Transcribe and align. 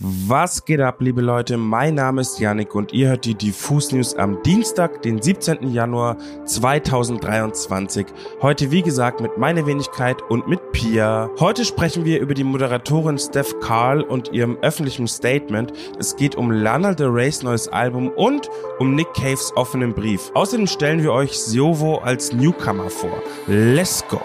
Was 0.00 0.64
geht 0.64 0.80
ab, 0.80 1.00
liebe 1.00 1.20
Leute? 1.20 1.56
Mein 1.56 1.94
Name 1.94 2.22
ist 2.22 2.40
Yannick 2.40 2.74
und 2.74 2.92
ihr 2.92 3.10
hört 3.10 3.24
die 3.24 3.36
Diffus 3.36 3.92
News 3.92 4.16
am 4.16 4.42
Dienstag, 4.42 5.02
den 5.02 5.22
17. 5.22 5.72
Januar 5.72 6.16
2023. 6.46 8.06
Heute, 8.42 8.72
wie 8.72 8.82
gesagt, 8.82 9.20
mit 9.20 9.38
meiner 9.38 9.66
Wenigkeit 9.66 10.20
und 10.22 10.48
mit 10.48 10.72
Pia. 10.72 11.30
Heute 11.38 11.64
sprechen 11.64 12.04
wir 12.04 12.18
über 12.18 12.34
die 12.34 12.42
Moderatorin 12.42 13.18
Steph 13.18 13.60
Carl 13.60 14.02
und 14.02 14.32
ihrem 14.32 14.58
öffentlichen 14.62 15.06
Statement. 15.06 15.72
Es 15.96 16.16
geht 16.16 16.34
um 16.34 16.50
Lana 16.50 16.94
Del 16.94 17.10
Rey's 17.10 17.44
neues 17.44 17.68
Album 17.68 18.08
und 18.08 18.50
um 18.80 18.96
Nick 18.96 19.14
Caves 19.14 19.52
offenen 19.54 19.94
Brief. 19.94 20.32
Außerdem 20.34 20.66
stellen 20.66 21.04
wir 21.04 21.12
euch 21.12 21.38
Siovo 21.38 21.98
als 21.98 22.32
Newcomer 22.32 22.90
vor. 22.90 23.22
Let's 23.46 24.04
go! 24.08 24.20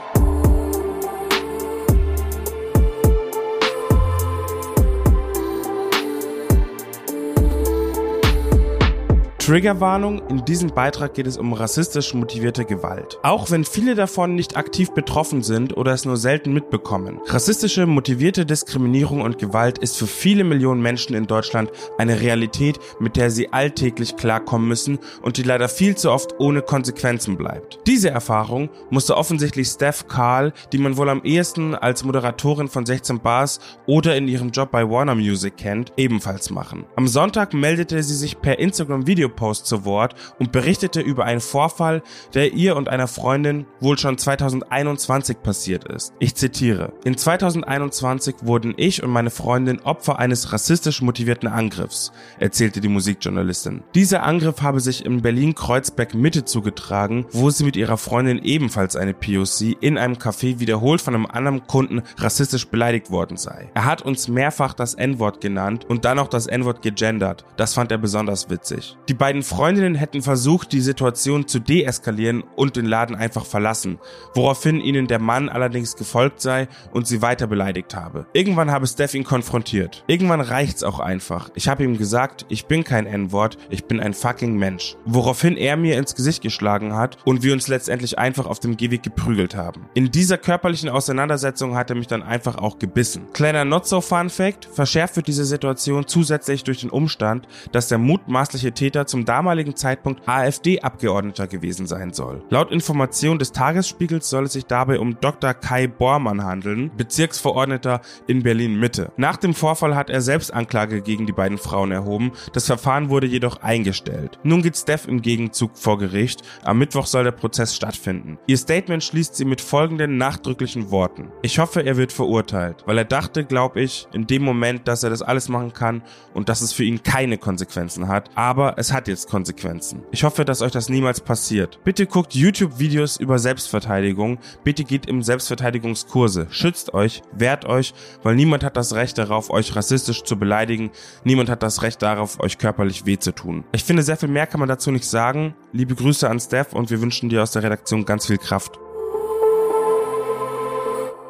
Triggerwarnung, 9.50 10.22
in 10.30 10.46
diesem 10.46 10.70
Beitrag 10.70 11.16
geht 11.16 11.26
es 11.26 11.36
um 11.36 11.54
rassistisch 11.54 12.14
motivierte 12.14 12.66
Gewalt. 12.66 13.18
Auch 13.24 13.50
wenn 13.50 13.66
viele 13.66 13.96
davon 13.96 14.36
nicht 14.36 14.58
aktiv 14.58 14.92
betroffen 14.92 15.42
sind 15.42 15.76
oder 15.76 15.92
es 15.92 16.06
nur 16.06 16.18
selten 16.18 16.54
mitbekommen. 16.54 17.20
Rassistische 17.26 17.88
motivierte 17.88 18.46
Diskriminierung 18.46 19.22
und 19.22 19.40
Gewalt 19.40 19.80
ist 19.80 19.98
für 19.98 20.06
viele 20.06 20.44
Millionen 20.44 20.84
Menschen 20.84 21.16
in 21.16 21.26
Deutschland 21.26 21.72
eine 21.98 22.22
Realität, 22.22 22.78
mit 23.00 23.16
der 23.16 23.32
sie 23.32 23.52
alltäglich 23.52 24.18
klarkommen 24.18 24.68
müssen 24.68 25.00
und 25.24 25.38
die 25.38 25.42
leider 25.42 25.68
viel 25.68 25.96
zu 25.96 26.12
oft 26.12 26.40
ohne 26.40 26.62
Konsequenzen 26.62 27.36
bleibt. 27.36 27.80
Diese 27.88 28.12
Erfahrung 28.12 28.70
musste 28.92 29.18
offensichtlich 29.18 29.68
Steph 29.68 30.08
Karl, 30.08 30.54
die 30.74 30.78
man 30.78 30.96
wohl 30.96 31.10
am 31.10 31.24
ehesten 31.24 31.74
als 31.74 32.04
Moderatorin 32.04 32.68
von 32.68 32.86
16 32.86 33.20
Bars 33.20 33.60
oder 33.88 34.16
in 34.16 34.28
ihrem 34.28 34.52
Job 34.52 34.70
bei 34.70 34.88
Warner 34.88 35.16
Music 35.16 35.58
kennt, 35.58 35.92
ebenfalls 35.98 36.52
machen. 36.52 36.86
Am 36.96 37.08
Sonntag 37.08 37.56
meldete 37.56 38.04
sie 38.04 38.16
sich 38.16 38.40
per 38.40 38.60
Instagram 38.60 39.08
Video 39.08 39.28
Post 39.40 39.68
zu 39.68 39.86
Wort 39.86 40.16
und 40.38 40.52
berichtete 40.52 41.00
über 41.00 41.24
einen 41.24 41.40
Vorfall, 41.40 42.04
der 42.34 42.52
ihr 42.54 42.76
und 42.76 42.90
einer 42.90 43.08
Freundin 43.08 43.66
wohl 43.80 43.98
schon 43.98 44.18
2021 44.18 45.42
passiert 45.42 45.86
ist. 45.86 46.14
Ich 46.20 46.36
zitiere. 46.36 46.92
In 47.06 47.18
2021 47.18 48.36
wurden 48.42 48.74
ich 48.76 49.02
und 49.02 49.12
meine 49.12 49.30
Freundin 49.30 49.80
Opfer 49.80 50.20
eines 50.20 50.52
rassistisch 50.52 51.02
motivierten 51.02 51.48
Angriffs, 51.48 52.12
erzählte 52.38 52.82
die 52.82 52.90
Musikjournalistin. 52.90 53.84
Dieser 53.96 54.24
Angriff 54.24 54.62
habe 54.62 54.82
sich 54.82 55.06
in 55.06 55.22
Berlin-Kreuzberg 55.22 56.14
Mitte 56.14 56.44
zugetragen, 56.44 57.26
wo 57.32 57.50
sie 57.50 57.64
mit 57.64 57.78
ihrer 57.78 57.98
Freundin 57.98 58.44
ebenfalls 58.44 58.98
eine 58.98 59.14
POC 59.14 59.78
in 59.80 59.98
einem 59.98 60.16
Café 60.16 60.60
wiederholt 60.60 61.00
von 61.00 61.16
einem 61.16 61.28
anderen 61.28 61.66
Kunden 61.66 62.02
rassistisch 62.18 62.68
beleidigt 62.68 63.10
worden 63.10 63.38
sei. 63.38 63.72
Er 63.74 63.86
hat 63.86 64.02
uns 64.02 64.28
mehrfach 64.28 64.74
das 64.74 64.96
N-Wort 64.96 65.40
genannt 65.40 65.86
und 65.88 66.04
dann 66.04 66.20
auch 66.20 66.28
das 66.28 66.48
N-Wort 66.48 66.82
gegendert. 66.82 67.46
Das 67.56 67.74
fand 67.74 67.92
er 67.92 68.00
besonders 68.00 68.50
witzig. 68.50 68.98
Die 69.08 69.14
beiden 69.14 69.29
Freundinnen 69.44 69.96
hätten 69.96 70.22
versucht, 70.22 70.72
die 70.72 70.82
Situation 70.82 71.48
zu 71.48 71.60
deeskalieren 71.60 72.44
und 72.56 72.76
den 72.76 72.86
Laden 72.86 73.16
einfach 73.16 73.46
verlassen, 73.46 74.00
woraufhin 74.34 74.82
ihnen 74.82 75.08
der 75.08 75.20
Mann 75.20 75.50
allerdings 75.50 75.96
gefolgt 75.96 76.42
sei 76.42 76.68
und 76.92 77.08
sie 77.08 77.22
weiter 77.22 77.48
beleidigt 77.48 77.96
habe. 77.96 78.26
Irgendwann 78.34 78.72
habe 78.72 78.88
Steph 78.88 79.14
ihn 79.14 79.24
konfrontiert. 79.24 80.04
Irgendwann 80.08 80.42
reicht's 80.42 80.84
auch 80.84 81.00
einfach. 81.00 81.50
Ich 81.56 81.68
habe 81.68 81.84
ihm 81.84 81.98
gesagt, 81.98 82.46
ich 82.50 82.66
bin 82.66 82.84
kein 82.84 83.06
N-Wort, 83.06 83.58
ich 83.70 83.86
bin 83.86 84.00
ein 84.00 84.14
fucking 84.14 84.58
Mensch. 84.58 84.96
Woraufhin 85.06 85.58
er 85.58 85.78
mir 85.78 85.98
ins 85.98 86.16
Gesicht 86.16 86.42
geschlagen 86.42 86.96
hat 86.96 87.18
und 87.26 87.44
wir 87.44 87.54
uns 87.54 87.68
letztendlich 87.68 88.18
einfach 88.18 88.48
auf 88.48 88.60
dem 88.60 88.78
Gehweg 88.78 89.04
geprügelt 89.04 89.56
haben. 89.56 89.86
In 89.94 90.12
dieser 90.12 90.38
körperlichen 90.38 90.90
Auseinandersetzung 90.90 91.76
hat 91.76 91.90
er 91.90 91.96
mich 91.96 92.08
dann 92.08 92.24
einfach 92.24 92.58
auch 92.58 92.80
gebissen. 92.80 93.28
Kleiner 93.34 93.66
Not 93.66 93.88
so 93.88 94.02
Fun 94.02 94.30
Fact, 94.30 94.66
verschärft 94.66 95.16
wird 95.16 95.28
diese 95.28 95.46
Situation 95.46 96.08
zusätzlich 96.08 96.64
durch 96.64 96.82
den 96.82 96.90
Umstand, 96.90 97.48
dass 97.72 97.88
der 97.88 97.98
mutmaßliche 97.98 98.72
Täter 98.72 99.06
zum 99.06 99.19
damaligen 99.26 99.76
Zeitpunkt 99.76 100.28
AfD-Abgeordneter 100.28 101.48
gewesen 101.48 101.88
sein 101.88 102.14
soll. 102.14 102.44
Laut 102.50 102.72
Information 102.72 103.40
des 103.40 103.52
Tagesspiegels 103.52 104.30
soll 104.30 104.46
es 104.46 104.54
sich 104.54 104.66
dabei 104.66 105.00
um 105.00 105.20
Dr. 105.20 105.54
Kai 105.54 105.88
Bormann 105.88 106.44
handeln, 106.44 106.92
Bezirksverordneter 106.96 108.02
in 108.28 108.44
Berlin-Mitte. 108.44 109.12
Nach 109.18 109.38
dem 109.38 109.54
Vorfall 109.54 109.96
hat 109.96 110.10
er 110.10 110.22
selbst 110.22 110.54
Anklage 110.54 111.02
gegen 111.02 111.26
die 111.26 111.34
beiden 111.34 111.58
Frauen 111.58 111.92
erhoben, 111.92 112.32
das 112.54 112.66
Verfahren 112.66 113.10
wurde 113.10 113.28
jedoch 113.28 113.62
eingestellt. 113.62 114.40
Nun 114.44 114.62
geht 114.62 114.78
Steph 114.78 115.08
im 115.08 115.22
Gegenzug 115.22 115.78
vor 115.78 115.98
Gericht, 115.98 116.42
am 116.64 116.80
Mittwoch 116.80 117.06
soll 117.06 117.24
der 117.24 117.32
Prozess 117.32 117.76
stattfinden. 117.76 118.38
Ihr 118.48 118.58
Statement 118.58 119.04
schließt 119.04 119.36
sie 119.36 119.46
mit 119.46 119.62
folgenden 119.62 120.18
nachdrücklichen 120.18 120.92
Worten. 120.92 121.32
Ich 121.42 121.60
hoffe, 121.60 121.82
er 121.86 121.98
wird 121.98 122.12
verurteilt, 122.14 122.84
weil 122.86 122.98
er 122.98 123.06
dachte, 123.06 123.44
glaube 123.44 123.82
ich, 123.82 124.08
in 124.14 124.28
dem 124.28 124.44
Moment, 124.44 124.88
dass 124.88 125.04
er 125.04 125.10
das 125.10 125.22
alles 125.22 125.50
machen 125.50 125.74
kann 125.74 126.02
und 126.34 126.50
dass 126.50 126.62
es 126.62 126.74
für 126.74 126.84
ihn 126.84 127.04
keine 127.04 127.38
Konsequenzen 127.38 128.08
hat, 128.08 128.30
aber 128.36 128.76
es 128.78 128.94
hat 128.94 129.08
jetzt 129.10 129.30
Konsequenzen. 129.30 130.04
Ich 130.12 130.24
hoffe, 130.24 130.46
dass 130.46 130.62
euch 130.62 130.72
das 130.72 130.88
niemals 130.90 131.20
passiert. 131.20 131.80
Bitte 131.84 132.06
guckt 132.06 132.34
YouTube-Videos 132.34 133.18
über 133.18 133.40
Selbstverteidigung. 133.40 134.40
Bitte 134.64 134.84
geht 134.84 135.06
im 135.08 135.22
Selbstverteidigungskurse. 135.22 136.48
Schützt 136.50 136.94
euch, 136.94 137.22
wehrt 137.34 137.66
euch, 137.66 137.94
weil 138.24 138.36
niemand 138.36 138.64
hat 138.64 138.78
das 138.78 138.94
Recht 138.94 139.18
darauf, 139.18 139.50
euch 139.50 139.76
rassistisch 139.76 140.24
zu 140.24 140.40
beleidigen. 140.40 140.92
Niemand 141.24 141.50
hat 141.50 141.64
das 141.64 141.82
Recht 141.82 142.02
darauf, 142.02 142.40
euch 142.40 142.58
körperlich 142.58 143.06
weh 143.06 143.18
zu 143.18 143.34
tun. 143.34 143.66
Ich 143.74 143.84
finde, 143.84 144.04
sehr 144.04 144.18
viel 144.18 144.30
mehr 144.30 144.48
kann 144.48 144.60
man 144.60 144.70
dazu 144.70 144.92
nicht 144.92 145.08
sagen. 145.08 145.56
Liebe 145.74 145.96
Grüße 145.96 146.30
an 146.30 146.40
Steph 146.40 146.74
und 146.74 146.90
wir 146.90 147.02
wünschen 147.02 147.30
dir 147.30 147.44
aus 147.44 147.52
der 147.52 147.64
Redaktion 147.64 148.06
ganz 148.06 148.28
viel 148.28 148.38
Kraft. 148.38 148.80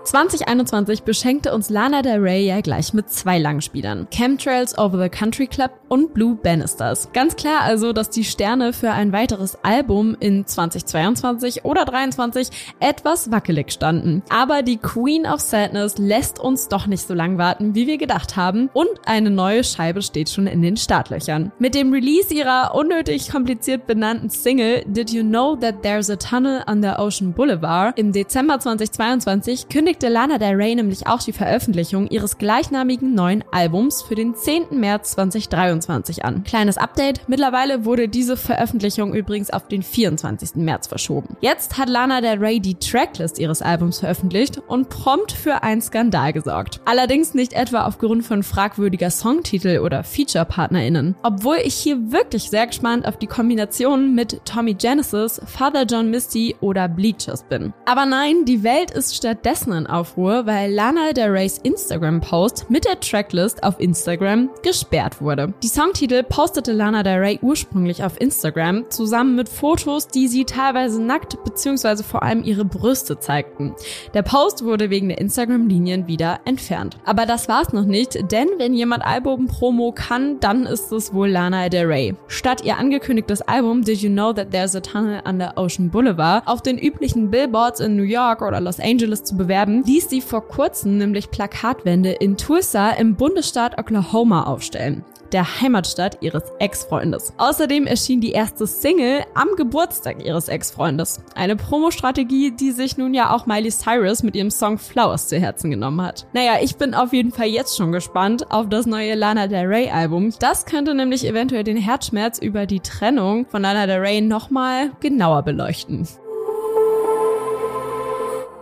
2021 0.10 1.04
beschenkte 1.04 1.54
uns 1.54 1.70
Lana 1.70 2.02
Del 2.02 2.20
Rey 2.20 2.48
ja 2.48 2.62
gleich 2.62 2.96
mit 2.96 3.12
zwei 3.12 3.38
Langspielern. 3.38 4.08
Chemtrails 4.12 4.76
Over 4.76 5.04
the 5.04 5.10
Country 5.10 5.46
Club 5.46 5.70
und 5.88 6.16
Blue 6.16 6.34
Bannisters. 6.34 7.10
Ganz 7.14 7.36
klar 7.36 7.62
also, 7.62 7.94
dass 7.94 8.10
die 8.10 8.24
Sterne 8.24 8.74
für 8.74 8.90
ein 8.90 9.14
weiteres 9.14 9.64
Album 9.64 10.18
in 10.20 10.48
2022 10.48 11.64
oder 11.64 11.86
2023 11.86 12.50
etwas 12.80 13.30
wackelig 13.30 13.72
standen. 13.72 14.24
Aber 14.30 14.64
die 14.64 14.78
Queen 14.78 15.28
of 15.28 15.42
Sadness 15.42 16.00
lässt 16.00 16.40
uns 16.40 16.70
doch 16.70 16.88
nicht 16.88 17.08
so 17.08 17.14
lang 17.14 17.38
warten, 17.38 17.76
wie 17.76 17.86
wir 17.86 18.00
gedacht 18.00 18.36
haben 18.36 18.72
und 18.74 18.90
eine 19.06 19.30
neue 19.30 19.64
Scheibe 19.64 20.02
steht 20.02 20.32
schon 20.32 20.48
in 20.48 20.64
den 20.64 20.76
Startlöchern. 20.76 21.52
Mit 21.60 21.76
dem 21.76 21.94
Release 21.94 22.34
ihrer 22.34 22.74
unnötig 22.74 23.30
kompliziert 23.30 23.86
benannten 23.86 24.32
Single 24.32 24.84
Did 24.88 25.12
You 25.12 25.22
Know 25.22 25.56
That 25.56 25.84
There's 25.84 26.10
a 26.10 26.16
Tunnel 26.16 26.64
under 26.68 26.98
Ocean 26.98 27.32
Boulevard 27.32 27.96
im 28.00 28.12
Dezember 28.12 28.60
2022 28.60 29.70
kündigt 29.70 29.99
kündigte 30.00 30.14
Lana 30.14 30.38
Del 30.38 30.56
Rey 30.56 30.76
nämlich 30.76 31.08
auch 31.08 31.22
die 31.22 31.34
Veröffentlichung 31.34 32.08
ihres 32.08 32.38
gleichnamigen 32.38 33.16
neuen 33.16 33.44
Albums 33.52 34.02
für 34.02 34.16
den 34.16 34.34
10. 34.34 34.80
März 34.80 35.12
2023 35.12 36.24
an. 36.24 36.44
Kleines 36.46 36.78
Update, 36.78 37.28
mittlerweile 37.28 37.84
wurde 37.84 38.08
diese 38.08 38.38
Veröffentlichung 38.38 39.14
übrigens 39.14 39.50
auf 39.50 39.68
den 39.68 39.84
24. 39.84 40.56
März 40.56 40.88
verschoben. 40.88 41.36
Jetzt 41.42 41.78
hat 41.78 41.90
Lana 41.90 42.22
Del 42.22 42.38
Rey 42.38 42.62
die 42.62 42.76
Tracklist 42.76 43.40
ihres 43.40 43.62
Albums 43.62 44.00
veröffentlicht 44.00 44.62
und 44.68 44.88
prompt 44.88 45.34
für 45.34 45.64
einen 45.64 45.82
Skandal 45.82 46.32
gesorgt. 46.32 46.80
Allerdings 46.86 47.34
nicht 47.34 47.52
etwa 47.52 47.86
aufgrund 47.86 48.24
von 48.24 48.44
fragwürdiger 48.44 49.10
Songtitel 49.10 49.80
oder 49.80 50.06
Feature-PartnerInnen. 50.06 51.16
Obwohl 51.24 51.58
ich 51.62 51.76
hier 51.76 52.14
wirklich 52.14 52.50
sehr 52.50 52.68
gespannt 52.68 53.06
auf 53.06 53.18
die 53.18 53.28
Kombinationen 53.28 54.16
mit 54.16 54.40
Tommy 54.46 54.76
Genesis, 54.76 55.42
Father 55.46 55.84
John 55.84 56.10
Misty 56.10 56.56
oder 56.62 56.88
Bleachers 56.88 57.44
bin. 57.44 57.74
Aber 57.86 58.06
nein, 58.06 58.46
die 58.46 58.64
Welt 58.64 58.92
ist 58.92 59.16
stattdessen 59.16 59.74
in 59.74 59.89
Aufruhr, 59.90 60.46
weil 60.46 60.72
Lana 60.72 61.14
Del 61.14 61.30
Reys 61.30 61.58
Instagram-Post 61.58 62.70
mit 62.70 62.86
der 62.86 63.00
Tracklist 63.00 63.64
auf 63.64 63.80
Instagram 63.80 64.50
gesperrt 64.64 65.22
wurde. 65.22 65.54
Die 65.64 65.68
Songtitel 65.68 66.24
postete 66.24 66.72
Lana 66.72 67.04
Del 67.04 67.20
Rey 67.20 67.40
ursprünglich 67.42 68.04
auf 68.04 68.20
Instagram 68.20 68.90
zusammen 68.90 69.36
mit 69.36 69.50
Fotos, 69.50 70.08
die 70.08 70.28
sie 70.28 70.46
teilweise 70.46 71.02
nackt 71.02 71.44
bzw. 71.44 72.04
vor 72.04 72.24
allem 72.24 72.44
ihre 72.44 72.66
Brüste 72.66 73.20
zeigten. 73.20 73.74
Der 74.14 74.24
Post 74.24 74.64
wurde 74.64 74.90
wegen 74.90 75.10
der 75.10 75.20
Instagram-Linien 75.20 76.08
wieder 76.08 76.40
entfernt. 76.46 76.98
Aber 77.06 77.26
das 77.26 77.48
war's 77.48 77.74
noch 77.74 77.86
nicht, 77.86 78.32
denn 78.32 78.48
wenn 78.58 78.74
jemand 78.74 79.06
Album-Promo 79.06 79.92
kann, 79.92 80.40
dann 80.40 80.66
ist 80.66 80.92
es 80.92 81.14
wohl 81.14 81.30
Lana 81.30 81.70
Del 81.70 81.86
Rey. 81.86 82.16
Statt 82.28 82.64
ihr 82.64 82.78
angekündigtes 82.78 83.42
Album 83.42 83.84
Did 83.84 84.02
You 84.02 84.10
Know 84.10 84.34
That 84.34 84.52
There's 84.52 84.76
a 84.76 84.80
Tunnel 84.80 85.22
Under 85.28 85.54
Ocean 85.56 85.90
Boulevard 85.90 86.44
auf 86.46 86.62
den 86.62 86.78
üblichen 86.78 87.30
Billboards 87.30 87.80
in 87.80 87.96
New 87.96 88.04
York 88.04 88.42
oder 88.42 88.60
Los 88.60 88.80
Angeles 88.80 89.24
zu 89.24 89.36
bewerben, 89.36 89.79
ließ 89.84 90.10
sie 90.10 90.22
vor 90.22 90.48
kurzem 90.48 90.98
nämlich 90.98 91.32
Plakatwände 91.32 92.12
in 92.12 92.38
Tulsa 92.38 92.92
im 92.92 93.16
Bundesstaat 93.16 93.78
Oklahoma 93.78 94.44
aufstellen 94.44 95.04
der 95.32 95.62
Heimatstadt 95.62 96.18
ihres 96.22 96.44
Ex-Freundes. 96.60 97.34
Außerdem 97.38 97.88
erschien 97.88 98.22
die 98.22 98.32
erste 98.32 98.68
Single 98.68 99.24
am 99.34 99.50
Geburtstag 99.56 100.24
ihres 100.26 100.48
Ex-Freundes. 100.48 101.22
Eine 101.36 101.56
Promostrategie, 101.56 102.52
die 102.52 102.72
sich 102.72 102.98
nun 102.98 103.14
ja 103.14 103.34
auch 103.34 103.46
Miley 103.46 103.70
Cyrus 103.70 104.24
mit 104.24 104.36
ihrem 104.36 104.52
Song 104.52 104.78
Flowers 104.78 105.28
zu 105.28 105.40
Herzen 105.40 105.72
genommen 105.72 106.02
hat. 106.02 106.28
Naja, 106.34 106.54
ich 106.62 106.76
bin 106.78 106.94
auf 106.94 107.14
jeden 107.14 107.32
Fall 107.32 107.48
jetzt 107.48 107.78
schon 107.78 107.92
gespannt 107.92 108.52
auf 108.52 108.70
das 108.70 108.86
neue 108.86 109.16
Lana 109.16 109.48
Del 109.48 109.68
Rey 109.68 109.90
Album. 109.90 110.34
Das 110.40 110.66
könnte 110.66 110.94
nämlich 110.96 111.26
eventuell 111.26 111.64
den 111.64 111.78
Herzschmerz 111.78 112.40
über 112.40 112.66
die 112.66 112.80
Trennung 112.80 113.46
von 113.48 113.62
Lana 113.62 113.86
Del 113.88 114.00
Rey 114.00 114.22
nochmal 114.22 114.92
genauer 115.00 115.44
beleuchten. 115.44 116.08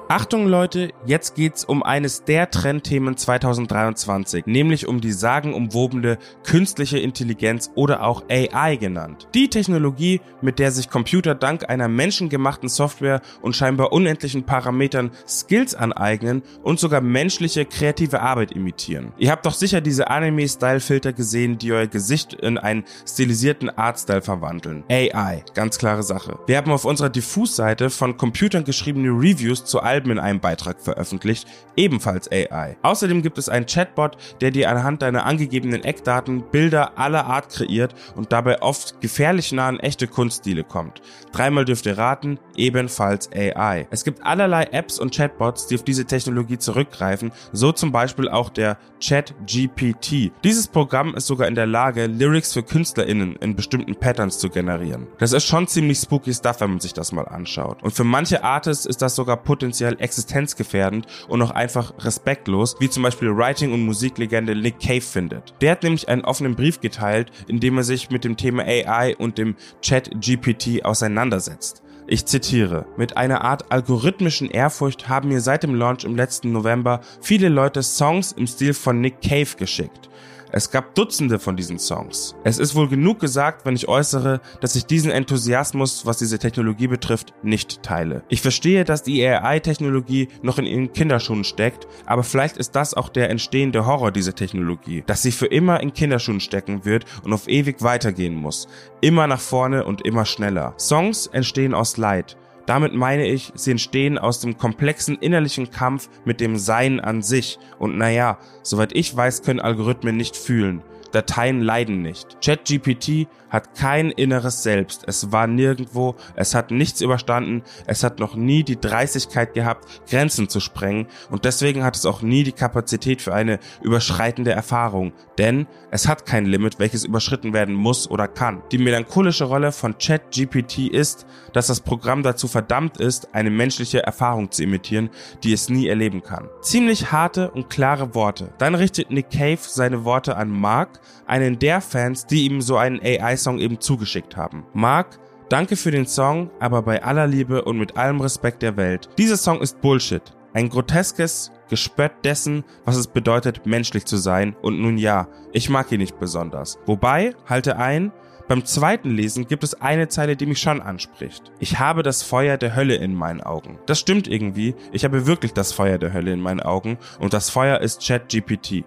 Achtung 0.10 0.48
Leute, 0.48 0.94
jetzt 1.06 1.36
geht's 1.36 1.66
um 1.66 1.84
eines 1.84 2.24
der 2.24 2.50
Trendthemen 2.50 3.18
2023, 3.18 4.46
nämlich 4.46 4.88
um 4.88 5.02
die 5.02 5.12
sagenumwobene 5.12 6.18
künstliche 6.46 6.98
Intelligenz 6.98 7.72
oder 7.76 8.04
auch 8.04 8.24
AI 8.30 8.78
genannt. 8.78 9.28
Die 9.34 9.50
Technologie, 9.50 10.22
mit 10.42 10.60
der 10.60 10.72
sich 10.72 10.90
Computer 10.90 11.36
dank 11.36 11.70
einer 11.70 11.90
menschengemachten 11.90 12.70
Software 12.70 13.20
und 13.42 13.58
scheinbar 13.58 13.92
unendlichen 13.92 14.46
Parametern 14.46 15.12
Skills 15.28 15.76
aneignen 15.76 16.42
und 16.64 16.80
sogar 16.80 17.02
menschliche 17.02 17.66
kreative 17.66 18.22
Arbeit 18.22 18.54
imitieren. 18.54 19.12
Ihr 19.18 19.30
habt 19.30 19.46
doch 19.46 19.54
sicher 19.54 19.82
diese 19.82 20.10
Anime-Style-Filter 20.10 21.12
gesehen, 21.12 21.58
die 21.58 21.74
euer 21.74 21.88
Gesicht 21.88 22.32
in 22.34 22.58
einen 22.58 22.86
stilisierten 23.06 23.70
Artstyle 23.70 24.22
verwandeln. 24.22 24.86
AI, 24.90 25.44
ganz 25.54 25.78
klare 25.78 26.04
Sache. 26.04 26.40
Wir 26.48 26.56
haben 26.56 26.72
auf 26.72 26.86
unserer 26.86 27.10
Diffus-Seite 27.10 27.90
von 27.90 28.16
Computern 28.16 28.64
geschriebene 28.64 29.10
Reviews 29.10 29.66
zu 29.66 29.82
all 29.82 29.97
Alben 29.98 30.12
in 30.12 30.20
einem 30.20 30.40
Beitrag 30.40 30.80
veröffentlicht, 30.80 31.48
ebenfalls 31.76 32.32
AI. 32.32 32.78
Außerdem 32.84 33.24
gibt 33.24 33.40
es 33.40 33.50
einen 33.50 33.66
Chatbot, 33.66 34.16
der 34.42 34.52
dir 34.52 34.70
anhand 34.70 35.02
deiner 35.02 35.26
angegebenen 35.26 35.84
Eckdaten 35.84 36.44
Bilder 36.52 37.00
aller 37.00 37.26
Art 37.26 37.50
kreiert 37.50 37.96
und 38.16 38.32
dabei 38.32 38.62
oft 38.62 39.02
gefährlich 39.02 39.52
nah 39.54 39.68
an 39.68 39.80
echte 39.80 40.06
Kunststile 40.06 40.64
kommt. 40.64 41.02
Dreimal 41.32 41.66
dürft 41.66 41.88
ihr 41.88 41.98
raten, 41.98 42.38
ebenfalls 42.56 43.32
AI. 43.34 43.88
Es 43.90 44.04
gibt 44.04 44.24
allerlei 44.24 44.66
Apps 44.66 45.00
und 45.00 45.16
Chatbots, 45.16 45.66
die 45.66 45.76
auf 45.76 45.84
diese 45.84 46.06
Technologie 46.06 46.60
zurückgreifen, 46.60 47.32
so 47.52 47.72
zum 47.72 47.92
Beispiel 47.92 48.30
auch 48.30 48.52
der 48.52 48.78
ChatGPT. 49.04 50.32
Dieses 50.44 50.68
Programm 50.68 51.16
ist 51.16 51.26
sogar 51.26 51.48
in 51.48 51.56
der 51.56 51.66
Lage, 51.66 52.06
Lyrics 52.06 52.54
für 52.54 52.62
KünstlerInnen 52.62 53.36
in 53.38 53.56
bestimmten 53.56 53.96
Patterns 53.96 54.38
zu 54.38 54.50
generieren. 54.50 55.08
Das 55.18 55.34
ist 55.34 55.46
schon 55.46 55.68
ziemlich 55.68 55.98
spooky 55.98 56.36
Stuff, 56.36 56.62
wenn 56.62 56.70
man 56.70 56.80
sich 56.80 56.94
das 56.94 57.12
mal 57.12 57.28
anschaut. 57.28 57.82
Und 57.82 57.94
für 57.94 58.04
manche 58.04 58.44
Artists 58.44 58.86
ist 58.86 59.02
das 59.02 59.16
sogar 59.16 59.38
potenziell 59.38 59.87
potenziell 59.88 59.98
existenzgefährdend 60.00 61.08
und 61.28 61.42
auch 61.42 61.52
einfach 61.52 61.94
respektlos, 62.00 62.76
wie 62.80 62.90
zum 62.90 63.04
Beispiel 63.04 63.36
Writing- 63.36 63.74
und 63.74 63.86
Musiklegende 63.86 64.56
Nick 64.56 64.80
Cave 64.80 65.02
findet. 65.02 65.54
Der 65.62 65.72
hat 65.72 65.84
nämlich 65.84 66.10
einen 66.10 66.26
offenen 66.26 66.56
Brief 66.56 66.82
geteilt, 66.82 67.32
in 67.48 67.60
dem 67.60 67.78
er 67.78 67.84
sich 67.84 68.10
mit 68.10 68.24
dem 68.24 68.38
Thema 68.38 68.64
AI 68.64 69.16
und 69.18 69.38
dem 69.38 69.56
Chat 69.82 70.10
GPT 70.22 70.84
auseinandersetzt. 70.84 71.84
Ich 72.10 72.26
zitiere, 72.26 72.86
mit 72.96 73.18
einer 73.18 73.44
Art 73.44 73.70
algorithmischen 73.70 74.50
Ehrfurcht 74.50 75.10
haben 75.10 75.28
mir 75.28 75.42
seit 75.42 75.64
dem 75.64 75.76
Launch 75.76 76.06
im 76.06 76.16
letzten 76.16 76.54
November 76.54 77.02
viele 77.22 77.50
Leute 77.50 77.84
Songs 77.84 78.32
im 78.32 78.48
Stil 78.48 78.74
von 78.74 79.02
Nick 79.02 79.22
Cave 79.22 79.58
geschickt. 79.58 80.10
Es 80.52 80.72
gab 80.72 80.96
Dutzende 80.96 81.40
von 81.40 81.58
diesen 81.58 81.80
Songs. 81.80 82.36
Es 82.44 82.58
ist 82.58 82.76
wohl 82.76 82.88
genug 82.88 83.20
gesagt, 83.20 83.66
wenn 83.66 83.76
ich 83.76 83.88
äußere, 83.88 84.42
dass 84.62 84.76
ich 84.76 84.86
diesen 84.86 85.12
Enthusiasmus, 85.12 86.06
was 86.06 86.18
diese 86.18 86.40
Technologie 86.40 86.88
betrifft, 86.88 87.34
nicht 87.44 87.84
teile. 87.84 88.24
Ich 88.30 88.42
verstehe, 88.42 88.86
dass 88.86 89.04
die 89.04 89.26
AI-Technologie 89.26 90.30
noch 90.42 90.58
in 90.58 90.66
ihren 90.66 90.94
Kinderschuhen 90.94 91.44
steckt, 91.44 91.88
aber 92.06 92.24
vielleicht 92.24 92.58
ist 92.58 92.76
das 92.76 92.94
auch 92.94 93.10
der 93.10 93.30
entstehende 93.30 93.86
Horror 93.86 94.12
dieser 94.12 94.36
Technologie, 94.36 95.04
dass 95.06 95.22
sie 95.22 95.32
für 95.32 95.48
immer 95.48 95.82
in 95.82 95.94
Kinderschuhen 95.94 96.40
stecken 96.40 96.86
wird 96.86 97.06
und 97.24 97.34
auf 97.34 97.48
ewig 97.48 97.82
weitergehen 97.82 98.36
muss. 98.36 98.68
Immer 99.02 99.28
nach 99.28 99.42
vorne 99.42 99.84
und 99.86 100.02
immer 100.06 100.26
schneller. 100.26 100.74
Songs 100.78 101.28
entstehen 101.28 101.74
aus 101.74 101.98
Leid. 101.98 102.38
Damit 102.68 102.94
meine 102.94 103.26
ich, 103.26 103.52
sie 103.56 103.72
entstehen 103.72 104.20
aus 104.20 104.42
dem 104.42 104.58
komplexen 104.58 105.16
innerlichen 105.16 105.72
Kampf 105.72 106.10
mit 106.26 106.42
dem 106.42 106.58
Sein 106.58 107.00
an 107.00 107.24
sich. 107.24 107.58
Und 107.80 107.98
naja, 107.98 108.38
soweit 108.62 108.94
ich 108.94 109.16
weiß, 109.16 109.42
können 109.42 109.62
Algorithmen 109.62 110.18
nicht 110.18 110.36
fühlen. 110.36 110.84
Dateien 111.12 111.62
leiden 111.62 112.02
nicht. 112.02 112.38
ChatGPT 112.44 113.28
hat 113.50 113.76
kein 113.76 114.12
inneres 114.12 114.64
Selbst. 114.64 115.04
Es 115.08 115.32
war 115.32 115.48
nirgendwo, 115.48 116.16
es 116.36 116.54
hat 116.54 116.72
nichts 116.72 117.02
überstanden, 117.02 117.64
es 117.86 118.04
hat 118.04 118.20
noch 118.20 118.36
nie 118.36 118.64
die 118.64 118.80
Dreistigkeit 118.80 119.54
gehabt, 119.54 119.88
Grenzen 120.10 120.50
zu 120.50 120.60
sprengen 120.60 121.08
und 121.30 121.46
deswegen 121.46 121.84
hat 121.84 121.96
es 121.96 122.06
auch 122.06 122.22
nie 122.22 122.44
die 122.44 122.52
Kapazität 122.52 123.22
für 123.22 123.34
eine 123.34 123.60
überschreitende 123.82 124.52
Erfahrung, 124.52 125.14
denn 125.38 125.68
es 125.92 126.08
hat 126.08 126.26
kein 126.26 126.46
Limit, 126.46 126.80
welches 126.80 127.06
überschritten 127.06 127.54
werden 127.54 127.74
muss 127.74 128.10
oder 128.10 128.28
kann. 128.28 128.62
Die 128.72 128.78
melancholische 128.78 129.46
Rolle 129.46 129.72
von 129.72 129.98
ChatGPT 129.98 130.90
ist, 130.90 131.26
dass 131.54 131.68
das 131.68 131.80
Programm 131.80 132.24
dazu 132.24 132.48
verdammt 132.58 132.98
ist, 132.98 133.36
eine 133.36 133.52
menschliche 133.52 134.02
Erfahrung 134.02 134.50
zu 134.50 134.64
imitieren, 134.64 135.12
die 135.44 135.54
es 135.54 135.70
nie 135.70 135.88
erleben 135.88 136.24
kann. 136.24 136.50
Ziemlich 136.62 137.12
harte 137.12 137.52
und 137.52 137.70
klare 137.70 138.16
Worte. 138.16 138.50
Dann 138.58 138.74
richtet 138.74 139.12
Nick 139.12 139.30
Cave 139.30 139.60
seine 139.62 140.06
Worte 140.06 140.38
an 140.38 140.50
Mark, 140.50 141.00
einen 141.28 141.60
der 141.60 141.82
Fans, 141.82 142.26
die 142.26 142.46
ihm 142.46 142.62
so 142.62 142.76
einen 142.78 143.00
AI-Song 143.00 143.60
eben 143.60 143.80
zugeschickt 143.80 144.38
haben. 144.38 144.66
Mark, 144.74 145.20
danke 145.50 145.76
für 145.76 145.92
den 145.92 146.08
Song, 146.08 146.50
aber 146.60 146.82
bei 146.82 147.04
aller 147.04 147.28
Liebe 147.28 147.64
und 147.64 147.78
mit 147.78 147.96
allem 147.96 148.22
Respekt 148.22 148.64
der 148.64 148.76
Welt. 148.76 149.08
Dieser 149.20 149.38
Song 149.38 149.62
ist 149.62 149.80
Bullshit. 149.80 150.24
Ein 150.56 150.70
groteskes 150.70 151.52
Gespött 151.70 152.14
dessen, 152.24 152.64
was 152.86 152.96
es 152.96 153.06
bedeutet, 153.06 153.68
menschlich 153.68 154.06
zu 154.06 154.18
sein. 154.18 154.56
Und 154.64 154.82
nun 154.82 154.98
ja, 154.98 155.28
ich 155.54 155.70
mag 155.70 155.92
ihn 155.92 156.00
nicht 156.00 156.18
besonders. 156.18 156.80
Wobei, 156.88 157.36
halte 157.46 157.78
ein, 157.78 158.12
beim 158.48 158.64
zweiten 158.64 159.10
Lesen 159.10 159.48
gibt 159.48 159.64
es 159.64 159.82
eine 159.82 160.08
Zeile, 160.08 160.38
die 160.38 160.46
mich 160.46 160.60
schon 160.60 160.82
anspricht. 160.82 161.52
Ich 161.60 161.80
habe 161.80 162.02
das 162.02 162.24
Feuer 162.24 162.58
der 162.58 162.76
Hölle 162.76 162.96
in 162.96 163.14
meinen 163.14 163.42
Augen. 163.42 163.78
Das 163.86 164.00
stimmt 164.00 164.28
irgendwie. 164.28 164.76
Ich 164.92 165.04
habe 165.04 165.28
wirklich 165.28 165.54
das 165.54 165.74
Feuer 165.74 165.98
der 165.98 166.14
Hölle 166.14 166.32
in 166.32 166.40
meinen 166.40 166.62
Augen 166.62 166.98
und 167.20 167.34
das 167.34 167.50
Feuer 167.50 167.80
ist 167.82 168.06
ChatGPT. 168.06 168.86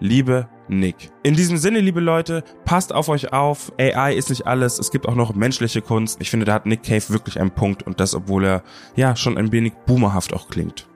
Liebe 0.00 0.48
Nick. 0.68 1.10
In 1.22 1.34
diesem 1.34 1.56
Sinne, 1.56 1.80
liebe 1.80 2.00
Leute, 2.00 2.42
passt 2.64 2.94
auf 2.94 3.08
euch 3.08 3.32
auf. 3.32 3.72
AI 3.78 4.14
ist 4.14 4.30
nicht 4.30 4.46
alles. 4.46 4.78
Es 4.78 4.90
gibt 4.90 5.06
auch 5.06 5.14
noch 5.14 5.34
menschliche 5.34 5.82
Kunst. 5.82 6.20
Ich 6.20 6.30
finde, 6.30 6.46
da 6.46 6.54
hat 6.54 6.66
Nick 6.66 6.82
Cave 6.82 7.10
wirklich 7.10 7.38
einen 7.40 7.50
Punkt 7.50 7.82
und 7.82 8.00
das, 8.00 8.14
obwohl 8.14 8.44
er 8.44 8.62
ja 8.96 9.16
schon 9.16 9.36
ein 9.36 9.52
wenig 9.52 9.74
boomerhaft 9.86 10.32
auch 10.32 10.48
klingt. 10.48 10.86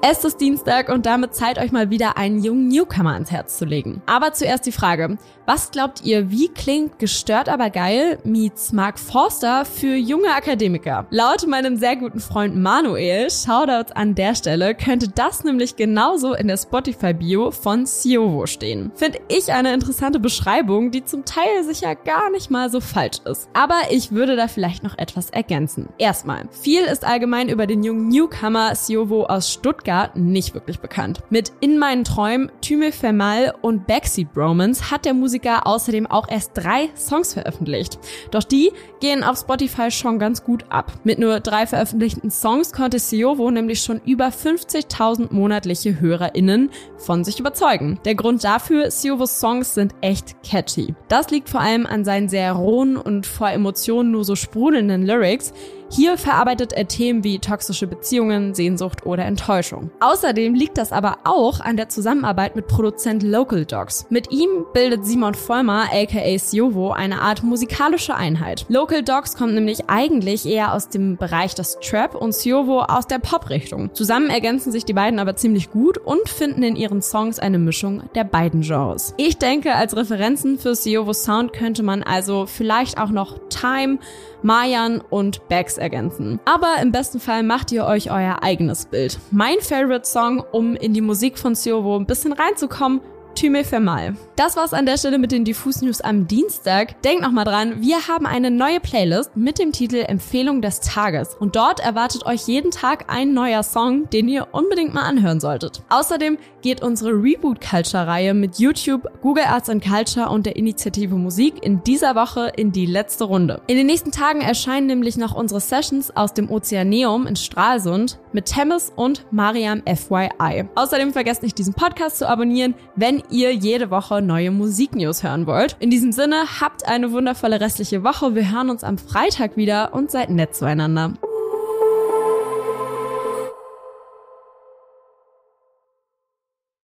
Es 0.00 0.22
ist 0.22 0.40
Dienstag 0.40 0.90
und 0.90 1.06
damit 1.06 1.34
Zeit, 1.34 1.58
euch 1.58 1.72
mal 1.72 1.90
wieder 1.90 2.16
einen 2.16 2.40
jungen 2.40 2.68
Newcomer 2.68 3.14
ans 3.14 3.32
Herz 3.32 3.58
zu 3.58 3.64
legen. 3.64 4.00
Aber 4.06 4.32
zuerst 4.32 4.64
die 4.64 4.72
Frage, 4.72 5.18
was 5.44 5.72
glaubt 5.72 6.04
ihr, 6.04 6.30
wie 6.30 6.48
klingt 6.48 7.00
gestört 7.00 7.48
aber 7.48 7.68
geil 7.70 8.18
meets 8.22 8.72
Mark 8.72 8.96
Forster 9.00 9.64
für 9.64 9.96
junge 9.96 10.32
Akademiker? 10.32 11.06
Laut 11.10 11.44
meinem 11.48 11.76
sehr 11.76 11.96
guten 11.96 12.20
Freund 12.20 12.54
Manuel, 12.54 13.28
Shoutouts 13.28 13.90
an 13.90 14.14
der 14.14 14.36
Stelle, 14.36 14.76
könnte 14.76 15.08
das 15.08 15.42
nämlich 15.42 15.74
genauso 15.74 16.32
in 16.32 16.46
der 16.46 16.58
Spotify-Bio 16.58 17.50
von 17.50 17.84
Siovo 17.84 18.46
stehen. 18.46 18.92
Finde 18.94 19.18
ich 19.26 19.52
eine 19.52 19.74
interessante 19.74 20.20
Beschreibung, 20.20 20.92
die 20.92 21.04
zum 21.04 21.24
Teil 21.24 21.64
sicher 21.64 21.96
gar 21.96 22.30
nicht 22.30 22.50
mal 22.50 22.70
so 22.70 22.80
falsch 22.80 23.18
ist. 23.24 23.48
Aber 23.52 23.80
ich 23.90 24.12
würde 24.12 24.36
da 24.36 24.46
vielleicht 24.46 24.84
noch 24.84 24.96
etwas 24.96 25.30
ergänzen. 25.30 25.88
Erstmal, 25.98 26.44
viel 26.52 26.82
ist 26.82 27.04
allgemein 27.04 27.48
über 27.48 27.66
den 27.66 27.82
jungen 27.82 28.08
Newcomer 28.08 28.76
Siovo 28.76 29.24
aus 29.24 29.52
Stuttgart 29.52 29.87
nicht 30.14 30.54
wirklich 30.54 30.80
bekannt. 30.80 31.20
Mit 31.30 31.52
In 31.60 31.78
meinen 31.78 32.04
Träumen, 32.04 32.50
Thyme 32.60 32.92
Femal 32.92 33.54
und 33.62 33.86
Backseat 33.86 34.32
Bromance 34.32 34.90
hat 34.90 35.04
der 35.04 35.14
Musiker 35.14 35.66
außerdem 35.66 36.06
auch 36.06 36.28
erst 36.28 36.52
drei 36.54 36.90
Songs 36.94 37.32
veröffentlicht. 37.32 37.98
Doch 38.30 38.44
die 38.44 38.70
gehen 39.00 39.24
auf 39.24 39.38
Spotify 39.38 39.90
schon 39.90 40.18
ganz 40.18 40.44
gut 40.44 40.66
ab. 40.68 40.92
Mit 41.04 41.18
nur 41.18 41.40
drei 41.40 41.66
veröffentlichten 41.66 42.30
Songs 42.30 42.72
konnte 42.72 42.98
Siovo 42.98 43.50
nämlich 43.50 43.80
schon 43.80 44.00
über 44.04 44.28
50.000 44.28 45.32
monatliche 45.32 46.00
HörerInnen 46.00 46.70
von 46.98 47.24
sich 47.24 47.40
überzeugen. 47.40 47.98
Der 48.04 48.14
Grund 48.14 48.44
dafür, 48.44 48.90
Siovos 48.90 49.40
Songs 49.40 49.74
sind 49.74 49.94
echt 50.00 50.42
catchy. 50.42 50.94
Das 51.08 51.30
liegt 51.30 51.48
vor 51.48 51.60
allem 51.60 51.86
an 51.86 52.04
seinen 52.04 52.28
sehr 52.28 52.52
rohen 52.52 52.96
und 52.96 53.26
vor 53.26 53.50
Emotionen 53.50 54.10
nur 54.10 54.24
so 54.24 54.36
sprudelnden 54.36 55.06
Lyrics, 55.06 55.52
hier 55.90 56.18
verarbeitet 56.18 56.72
er 56.72 56.86
Themen 56.86 57.24
wie 57.24 57.38
toxische 57.38 57.86
Beziehungen, 57.86 58.54
Sehnsucht 58.54 59.06
oder 59.06 59.24
Enttäuschung. 59.24 59.90
Außerdem 60.00 60.54
liegt 60.54 60.78
das 60.78 60.92
aber 60.92 61.18
auch 61.24 61.60
an 61.60 61.76
der 61.76 61.88
Zusammenarbeit 61.88 62.56
mit 62.56 62.66
Produzent 62.66 63.22
Local 63.22 63.64
Dogs. 63.64 64.06
Mit 64.10 64.30
ihm 64.30 64.66
bildet 64.74 65.06
Simon 65.06 65.34
Vollmer, 65.34 65.86
aka 65.92 66.38
Siovo, 66.38 66.90
eine 66.90 67.20
Art 67.20 67.42
musikalische 67.42 68.14
Einheit. 68.14 68.66
Local 68.68 69.02
Dogs 69.02 69.36
kommt 69.36 69.54
nämlich 69.54 69.88
eigentlich 69.88 70.46
eher 70.46 70.74
aus 70.74 70.88
dem 70.88 71.16
Bereich 71.16 71.54
des 71.54 71.78
Trap 71.80 72.14
und 72.14 72.34
Siovo 72.34 72.82
aus 72.82 73.06
der 73.06 73.18
Pop-Richtung. 73.18 73.94
Zusammen 73.94 74.30
ergänzen 74.30 74.72
sich 74.72 74.84
die 74.84 74.92
beiden 74.92 75.18
aber 75.18 75.36
ziemlich 75.36 75.70
gut 75.70 75.98
und 75.98 76.28
finden 76.28 76.62
in 76.62 76.76
ihren 76.76 77.02
Songs 77.02 77.38
eine 77.38 77.58
Mischung 77.58 78.02
der 78.14 78.24
beiden 78.24 78.60
Genres. 78.60 79.14
Ich 79.16 79.38
denke, 79.38 79.74
als 79.74 79.96
Referenzen 79.96 80.58
für 80.58 80.74
Siovos 80.74 81.24
Sound 81.24 81.52
könnte 81.52 81.82
man 81.82 82.02
also 82.02 82.46
vielleicht 82.46 82.98
auch 82.98 83.10
noch 83.10 83.38
Time, 83.48 83.98
Mayan 84.42 85.00
und 85.10 85.48
Bags 85.48 85.78
ergänzen. 85.78 86.40
Aber 86.44 86.76
im 86.82 86.92
besten 86.92 87.20
Fall 87.20 87.42
macht 87.42 87.72
ihr 87.72 87.84
euch 87.84 88.10
euer 88.10 88.42
eigenes 88.42 88.86
Bild. 88.86 89.18
Mein 89.30 89.60
Favorite 89.60 90.06
Song, 90.06 90.44
um 90.52 90.74
in 90.76 90.94
die 90.94 91.00
Musik 91.00 91.38
von 91.38 91.54
Siovo 91.54 91.96
ein 91.96 92.06
bisschen 92.06 92.32
reinzukommen, 92.32 93.00
Thyme 93.38 93.62
Femal. 93.62 94.16
Das 94.34 94.56
war's 94.56 94.72
an 94.72 94.84
der 94.84 94.98
Stelle 94.98 95.16
mit 95.16 95.30
den 95.30 95.44
Diffus 95.44 95.80
News 95.80 96.00
am 96.00 96.26
Dienstag. 96.26 97.00
Denkt 97.02 97.22
nochmal 97.22 97.44
dran, 97.44 97.80
wir 97.80 98.08
haben 98.08 98.26
eine 98.26 98.50
neue 98.50 98.80
Playlist 98.80 99.36
mit 99.36 99.60
dem 99.60 99.70
Titel 99.70 100.04
Empfehlung 100.08 100.60
des 100.60 100.80
Tages. 100.80 101.36
Und 101.38 101.54
dort 101.54 101.78
erwartet 101.78 102.26
euch 102.26 102.48
jeden 102.48 102.72
Tag 102.72 103.04
ein 103.06 103.34
neuer 103.34 103.62
Song, 103.62 104.10
den 104.10 104.28
ihr 104.28 104.48
unbedingt 104.50 104.92
mal 104.92 105.02
anhören 105.02 105.38
solltet. 105.38 105.82
Außerdem 105.88 106.36
geht 106.62 106.82
unsere 106.82 107.10
Reboot 107.10 107.60
Culture 107.60 108.06
Reihe 108.06 108.34
mit 108.34 108.58
YouTube, 108.58 109.08
Google 109.22 109.44
Arts 109.44 109.68
and 109.68 109.84
Culture 109.84 110.28
und 110.30 110.46
der 110.46 110.56
Initiative 110.56 111.14
Musik 111.14 111.54
in 111.62 111.82
dieser 111.82 112.14
Woche 112.14 112.52
in 112.56 112.72
die 112.72 112.86
letzte 112.86 113.24
Runde. 113.24 113.60
In 113.66 113.76
den 113.76 113.86
nächsten 113.86 114.12
Tagen 114.12 114.40
erscheinen 114.40 114.86
nämlich 114.86 115.16
noch 115.16 115.34
unsere 115.34 115.60
Sessions 115.60 116.16
aus 116.16 116.34
dem 116.34 116.50
Ozeaneum 116.50 117.26
in 117.26 117.36
Stralsund 117.36 118.18
mit 118.32 118.46
Temis 118.46 118.92
und 118.94 119.26
Mariam 119.30 119.82
FYI. 119.86 120.64
Außerdem 120.74 121.12
vergesst 121.12 121.42
nicht 121.42 121.58
diesen 121.58 121.74
Podcast 121.74 122.18
zu 122.18 122.28
abonnieren, 122.28 122.74
wenn 122.96 123.22
ihr 123.30 123.52
jede 123.54 123.90
Woche 123.90 124.22
neue 124.22 124.50
Musiknews 124.50 125.22
hören 125.22 125.46
wollt. 125.46 125.76
In 125.80 125.90
diesem 125.90 126.12
Sinne, 126.12 126.44
habt 126.60 126.86
eine 126.88 127.12
wundervolle 127.12 127.60
restliche 127.60 128.04
Woche. 128.04 128.34
Wir 128.34 128.50
hören 128.50 128.70
uns 128.70 128.84
am 128.84 128.98
Freitag 128.98 129.56
wieder 129.56 129.94
und 129.94 130.10
seid 130.10 130.30
nett 130.30 130.54
zueinander. 130.54 131.14